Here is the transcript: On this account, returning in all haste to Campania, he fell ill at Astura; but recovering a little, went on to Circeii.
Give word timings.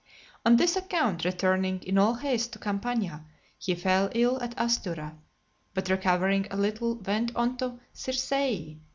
On 0.43 0.55
this 0.55 0.75
account, 0.75 1.23
returning 1.25 1.83
in 1.83 1.99
all 1.99 2.15
haste 2.15 2.53
to 2.53 2.57
Campania, 2.57 3.23
he 3.59 3.75
fell 3.75 4.09
ill 4.15 4.41
at 4.41 4.55
Astura; 4.59 5.15
but 5.75 5.89
recovering 5.89 6.47
a 6.49 6.57
little, 6.57 6.95
went 6.95 7.35
on 7.35 7.55
to 7.57 7.77
Circeii. 7.93 8.79